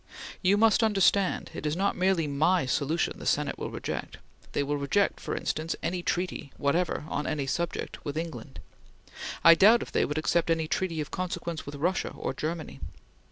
[0.41, 4.17] You must understand, it is not merely my solution the Senate will reject.
[4.53, 8.59] They will reject, for instance, any treaty, whatever, on any subject, with England.
[9.43, 12.79] I doubt if they would accept any treaty of consequence with Russia or Germany.